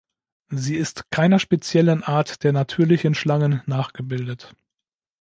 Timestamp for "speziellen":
1.37-2.01